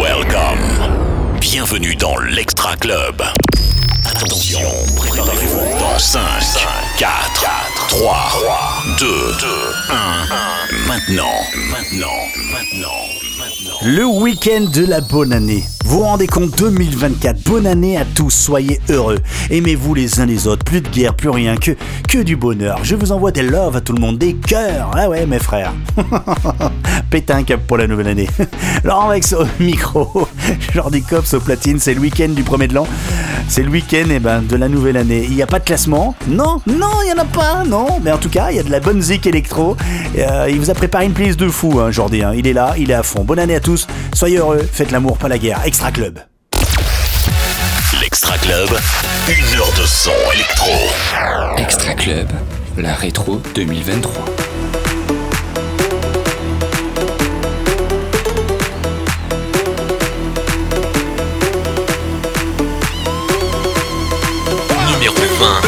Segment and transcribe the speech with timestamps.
[0.00, 1.38] Welcome.
[1.40, 3.22] Bienvenue dans l'Extra Club.
[4.06, 6.20] Attention, préparez-vous dans 5,
[6.96, 7.10] 4,
[7.88, 9.06] 3, 2,
[9.90, 10.86] 1.
[10.86, 11.24] Maintenant,
[11.70, 12.06] maintenant,
[12.52, 12.88] maintenant,
[13.38, 13.78] maintenant.
[13.82, 15.64] Le week-end de la bonne année.
[15.84, 19.18] Vous vous rendez compte 2024, bonne année à tous, soyez heureux.
[19.50, 21.72] Aimez-vous les uns les autres, plus de guerre, plus rien, que,
[22.08, 22.78] que du bonheur.
[22.82, 24.90] Je vous envoie des love à tout le monde, des cœurs.
[24.94, 25.72] Ah ouais mes frères.
[27.10, 28.28] Pétain cap pour la nouvelle année.
[28.84, 30.28] Laurent Vex au micro,
[30.74, 32.86] Jordi Cops au platine, c'est le week-end du premier de l'an.
[33.48, 35.24] C'est le week-end eh ben, de la nouvelle année.
[35.24, 36.14] Il n'y a pas de classement?
[36.28, 37.98] Non, non, il n'y en a pas, non.
[38.02, 39.76] Mais en tout cas, il y a la bonne zik électro.
[40.16, 42.22] Euh, il vous a préparé une playlist de fou, hein, Jordi.
[42.22, 42.32] hein.
[42.36, 43.24] Il est là, il est à fond.
[43.24, 45.60] Bonne année à tous, soyez heureux, faites l'amour, pas la guerre.
[45.64, 46.18] Extra Club.
[48.00, 48.68] L'Extra Club,
[49.28, 50.70] une heure de son électro.
[51.58, 52.28] Extra Club,
[52.76, 54.24] la rétro 2023.
[64.90, 65.67] Numéro 20.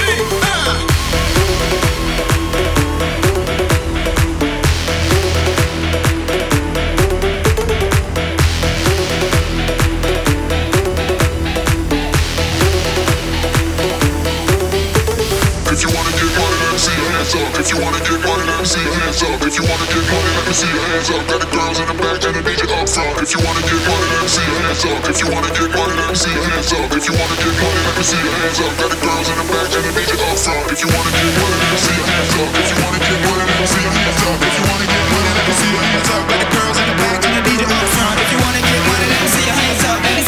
[20.51, 21.23] Me see your hands up.
[21.31, 23.23] Got the girls in the back and the DJ up front.
[23.23, 24.99] If you wanna get money, let me see your hands up.
[25.07, 26.91] If you wanna get money, let me see your hands up.
[26.91, 28.73] If you wanna get money, let me see your hands up.
[28.83, 30.67] Got the girls in the back and the DJ up front.
[30.75, 32.51] If you wanna get money, let me see your hands up.
[32.51, 34.39] If you wanna get money, let me see your hands up.
[34.43, 36.23] If you wanna get money, let me see your hands up.
[36.27, 38.17] Got the girls in the back and the DJ up front.
[38.19, 40.20] If you wanna get money, let me see your hands up.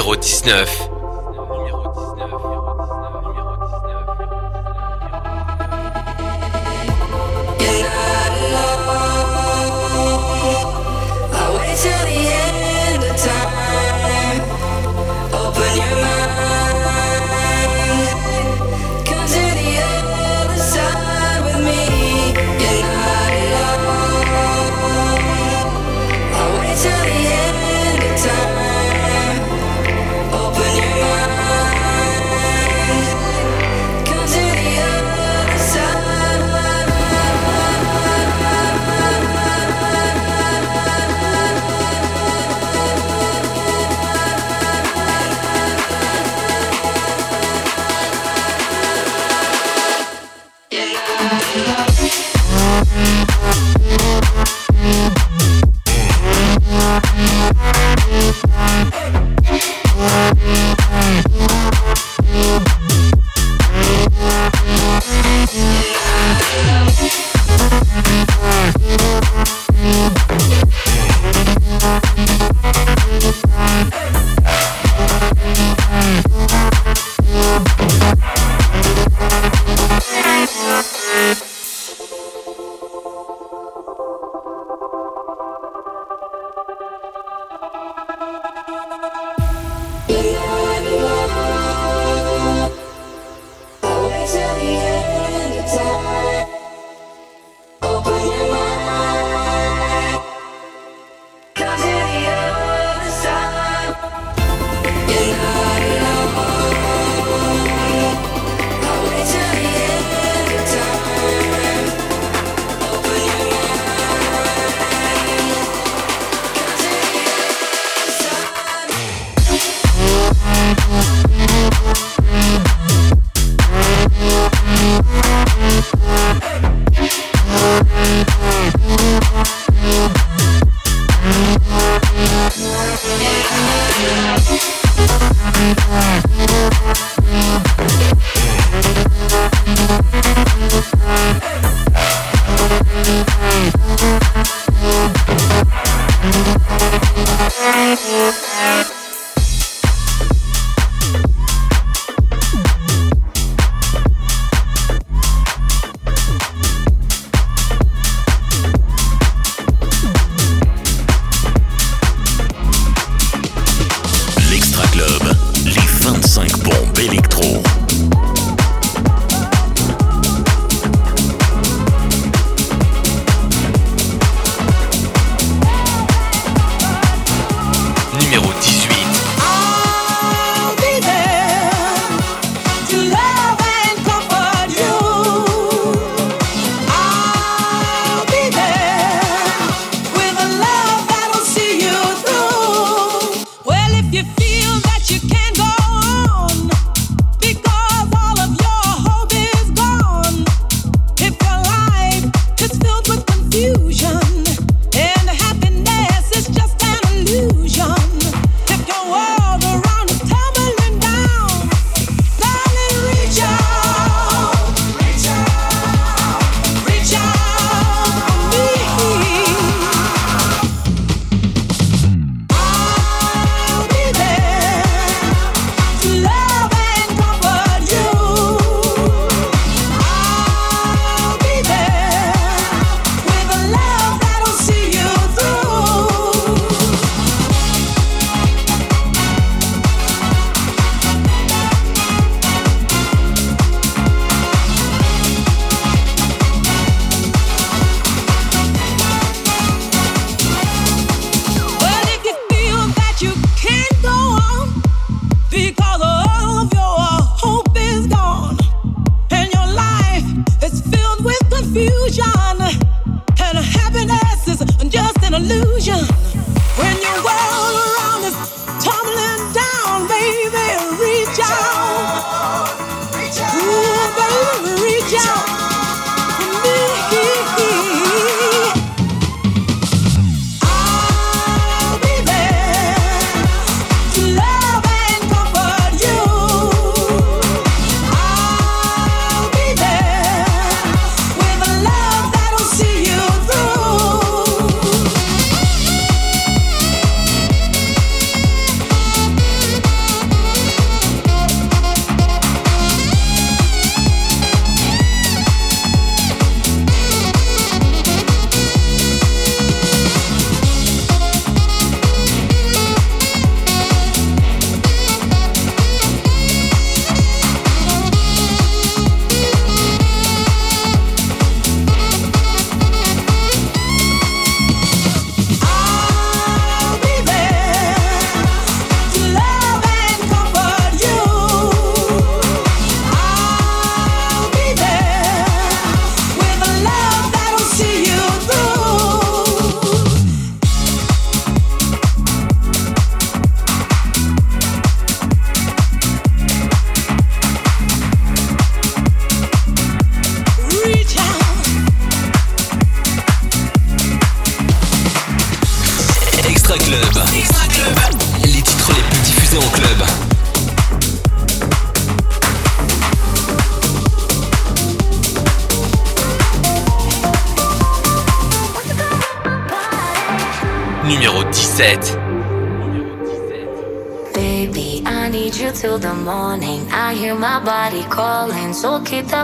[0.00, 0.89] Numéro 19.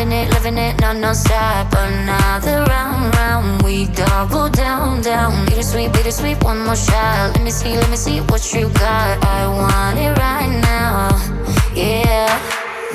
[0.00, 1.74] Living it, living it, no, no stop.
[1.74, 3.60] Another round, round.
[3.60, 5.44] We double down, down.
[5.44, 7.34] Bittersweet, bittersweet, one more shot.
[7.34, 9.22] Let me see, let me see what you got.
[9.22, 11.10] I want it right now.
[11.74, 12.32] Yeah.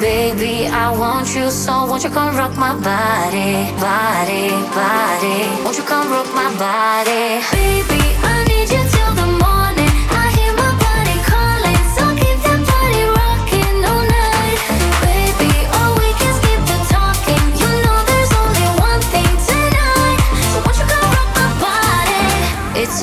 [0.01, 5.63] Baby, I want you so won't you come rock my body, body, body?
[5.63, 7.45] Won't you come rock my body?
[7.53, 8.01] Baby,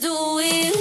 [0.00, 0.77] do it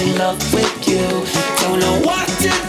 [0.00, 1.06] in love with you.
[1.58, 2.65] Don't know what to do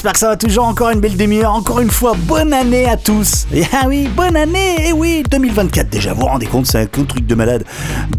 [0.00, 1.52] J'espère que ça va toujours encore une belle demi-heure.
[1.52, 3.46] Encore une fois, bonne année à tous.
[3.52, 4.88] Et ah oui, bonne année.
[4.88, 6.14] Et oui, 2024 déjà.
[6.14, 7.64] Vous vous rendez compte, c'est un truc de malade.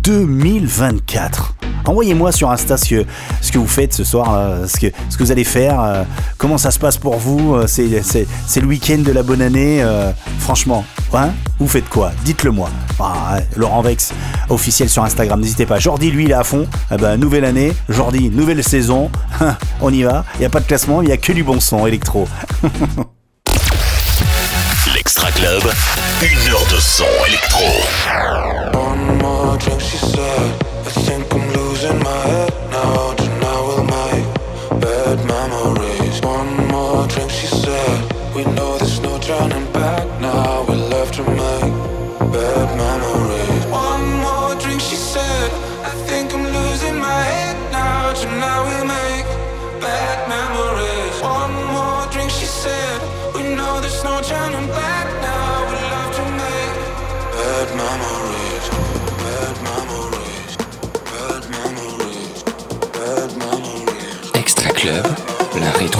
[0.03, 1.50] 2024.
[1.85, 3.05] Envoyez-moi sur Insta ce que,
[3.41, 6.03] ce que vous faites ce soir, là, ce, que, ce que vous allez faire, euh,
[6.37, 7.55] comment ça se passe pour vous.
[7.55, 9.81] euh, C'est, c'est, c'est le week-end de la bonne année.
[9.81, 12.11] euh, franchement, hein, vous faites quoi?
[12.23, 12.69] Dites-le moi.
[12.99, 14.13] Ah, Laurent Vex,
[14.49, 15.79] officiel sur Instagram, n'hésitez pas.
[15.79, 16.67] Jordi, lui, il est à fond.
[16.91, 19.09] Eh ben, nouvelle année, Jordi, nouvelle saison.
[19.81, 20.23] On y va.
[20.35, 22.27] Il n'y a pas de classement, il n'y a que du bon son électro.
[24.93, 25.63] L'Extra Club,
[26.21, 27.65] une heure de son électro.
[32.81, 33.20] Head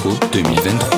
[0.04, 0.91] 2023.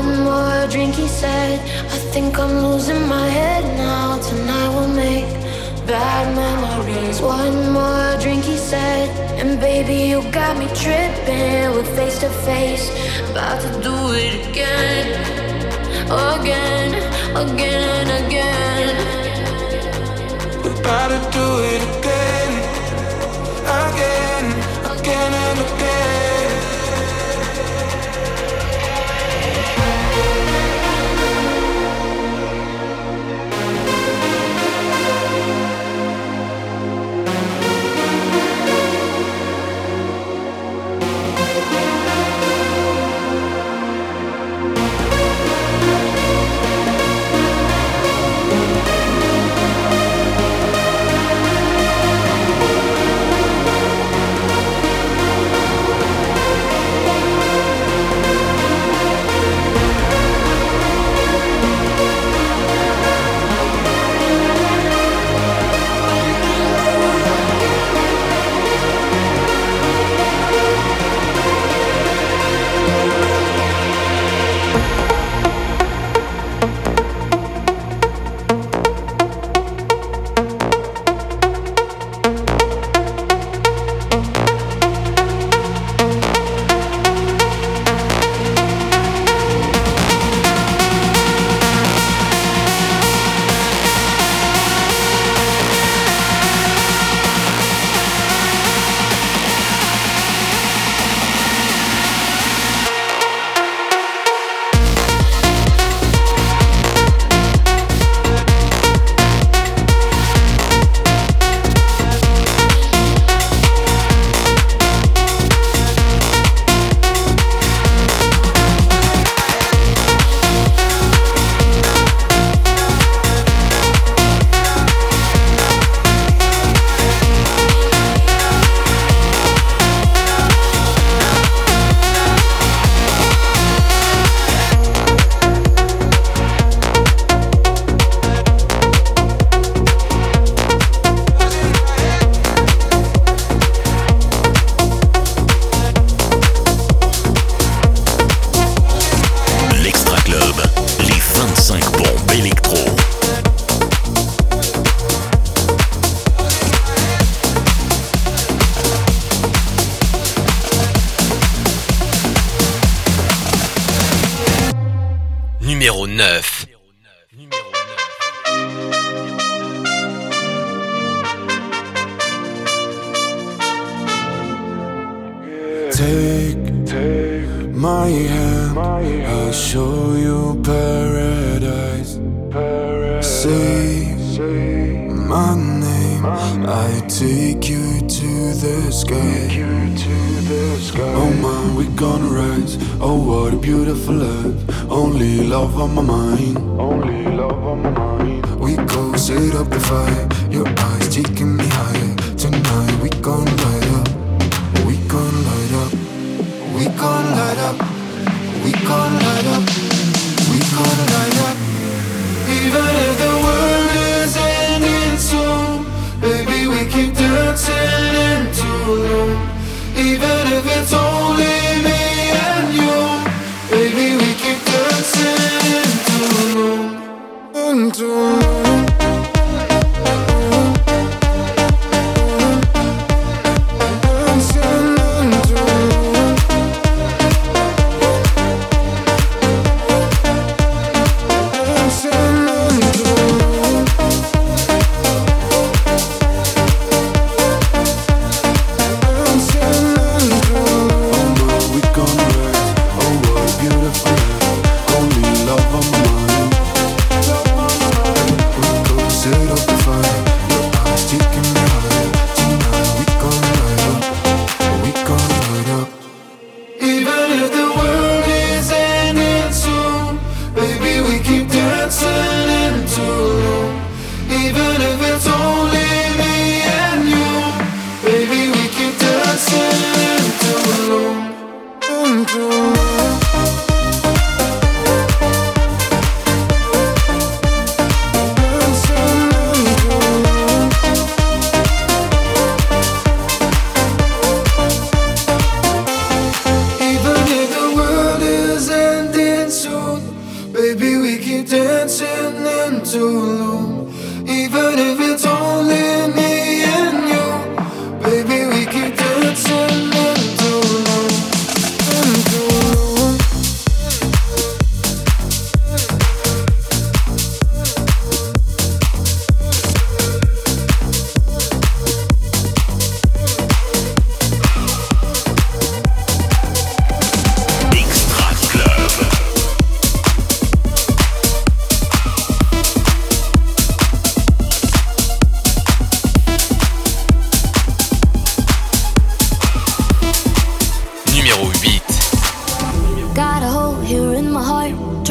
[0.00, 1.60] One more drink, he said.
[1.96, 4.18] I think I'm losing my head now.
[4.18, 5.28] Tonight will make
[5.86, 7.20] bad memories.
[7.20, 9.10] One more drink, he said.
[9.38, 11.72] And baby, you got me tripping.
[11.74, 12.88] We're face to face,
[13.30, 15.06] about to do it again,
[16.08, 16.90] again,
[17.44, 18.96] again, again.
[20.64, 22.52] We're about to do it again,
[23.84, 24.46] again,
[24.96, 25.79] again, and again.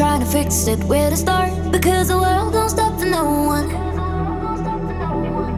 [0.00, 1.52] trying to fix it where to start.
[1.70, 3.22] Because the world don't stop for no
[3.54, 3.68] one.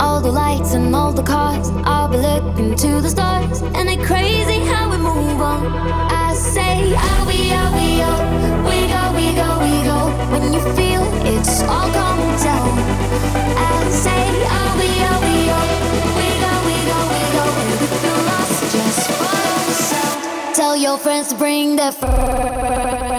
[0.00, 3.62] All the lights and all the cars i'll be looking to the stars.
[3.76, 5.62] And it crazy how we move on?
[6.10, 8.22] I say are we are we are
[8.66, 9.98] we go we go we go.
[10.32, 12.74] When you feel it's all gone down.
[13.70, 14.24] I say
[14.58, 15.68] are we are we are
[16.18, 17.44] we go we go we go.
[17.62, 23.11] When you feel lost just follow the sound tell your friends to bring their fr-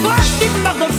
[0.00, 0.91] la fièvre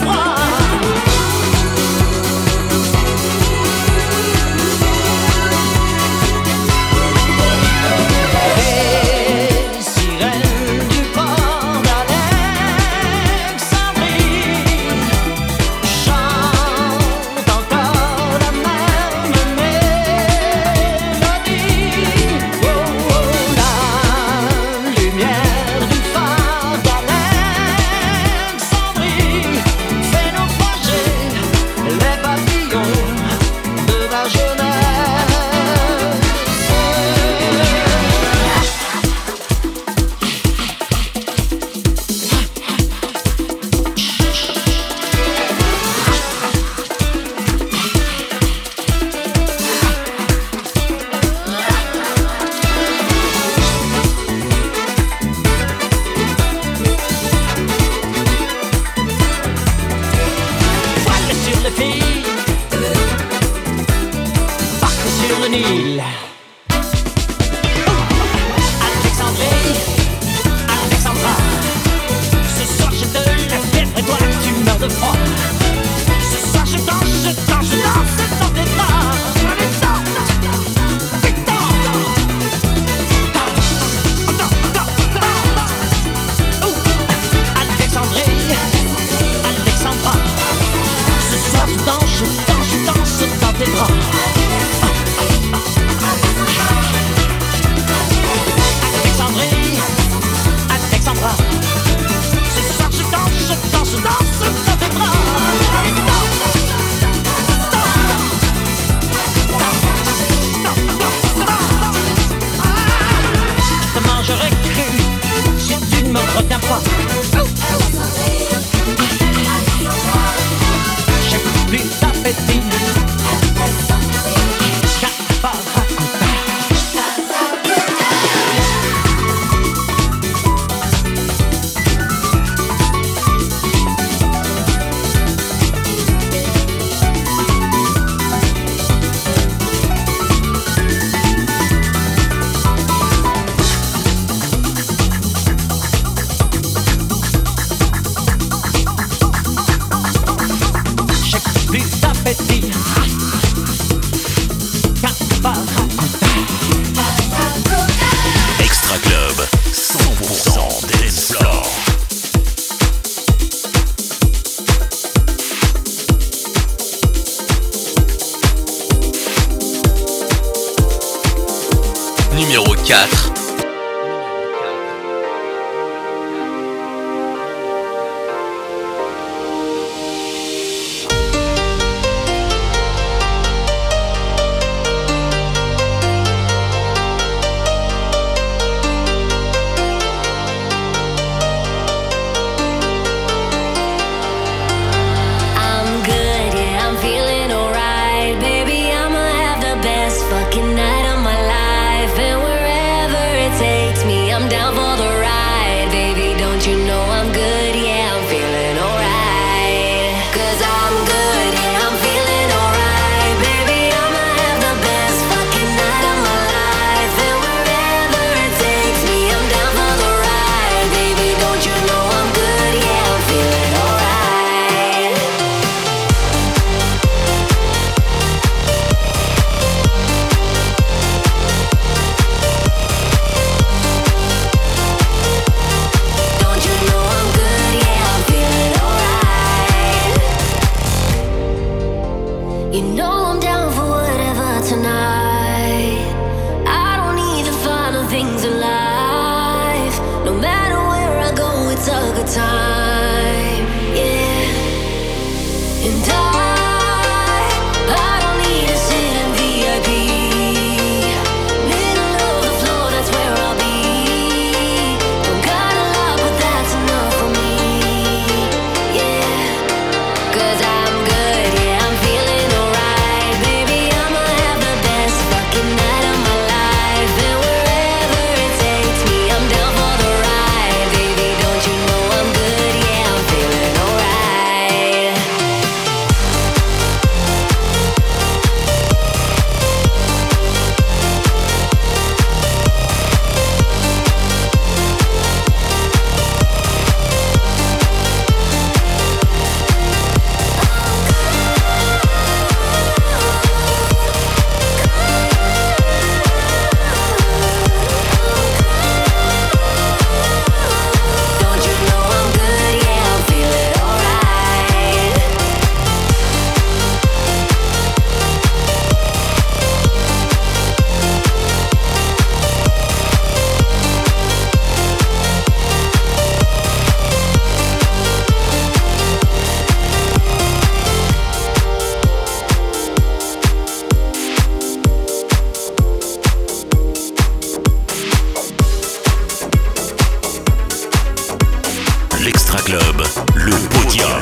[342.24, 343.03] l'Extra Club,
[343.36, 344.19] le podium.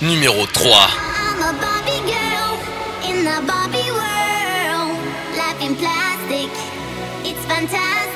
[0.00, 0.70] Numéro 3.
[0.70, 2.58] I'm a Barbie girl
[3.10, 4.98] in the Barbie world.
[5.36, 6.50] Life in plastic,
[7.24, 8.11] it's fantastic.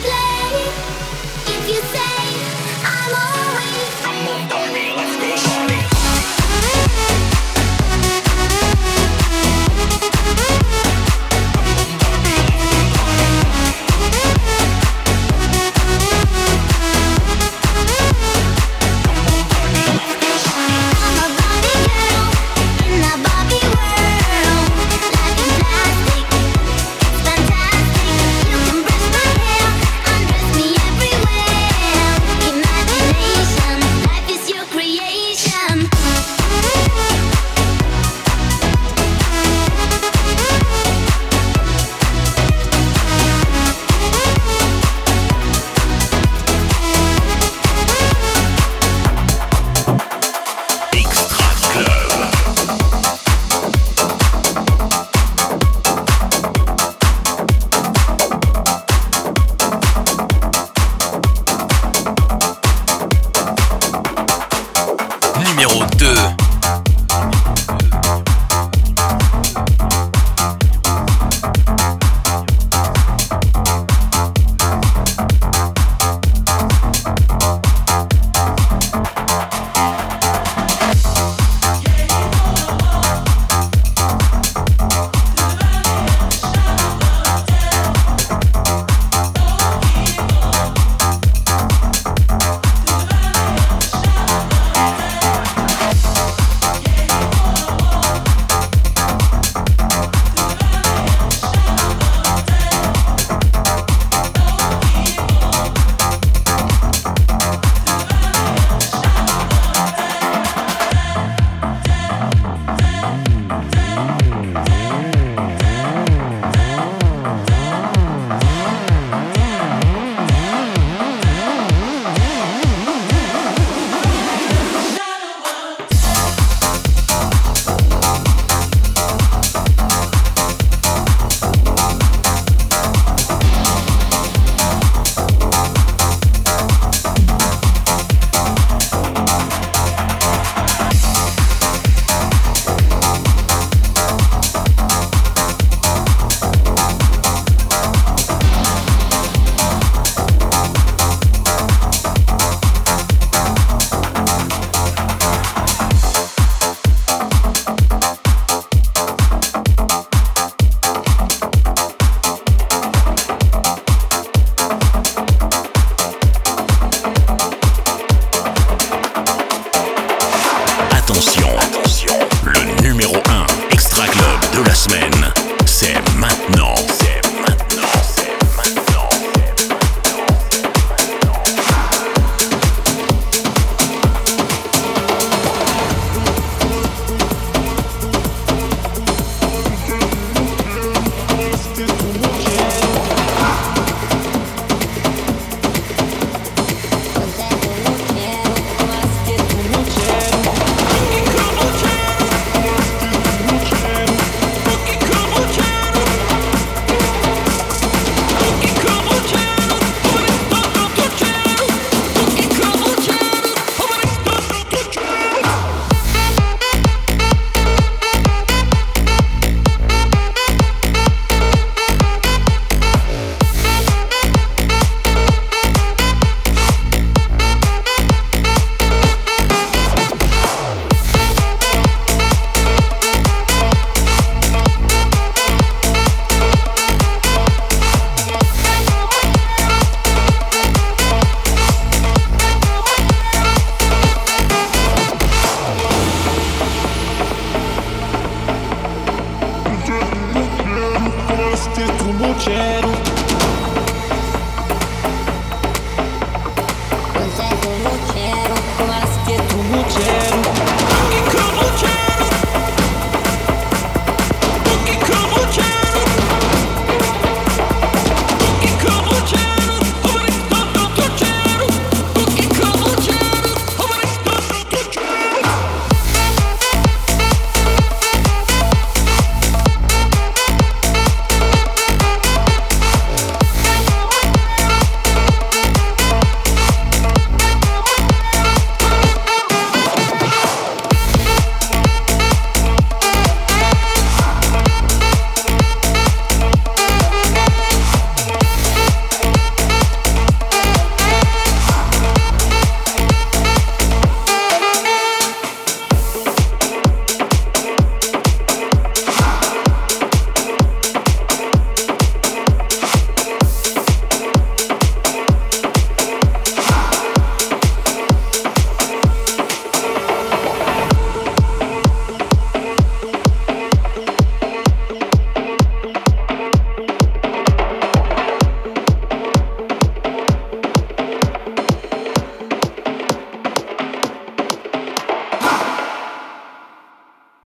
[0.00, 0.52] play.
[1.54, 2.18] If you say
[2.84, 3.77] I'm always